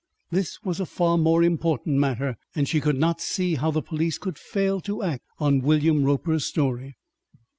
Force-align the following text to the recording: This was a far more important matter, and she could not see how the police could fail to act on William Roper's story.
This 0.31 0.63
was 0.63 0.79
a 0.79 0.87
far 0.87 1.15
more 1.19 1.43
important 1.43 1.99
matter, 1.99 2.35
and 2.55 2.67
she 2.67 2.81
could 2.81 2.97
not 2.97 3.21
see 3.21 3.53
how 3.53 3.69
the 3.69 3.83
police 3.83 4.17
could 4.17 4.35
fail 4.39 4.81
to 4.81 5.03
act 5.03 5.21
on 5.37 5.61
William 5.61 6.03
Roper's 6.03 6.43
story. 6.47 6.95